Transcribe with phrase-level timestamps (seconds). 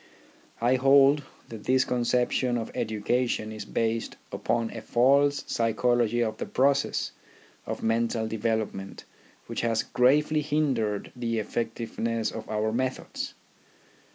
[0.59, 6.47] I hold that this conception of education is based upon a false psychology of the
[6.47, 7.11] process
[7.67, 9.05] of mental development
[9.45, 13.35] which has gravely hindered the effectiveness of our methods.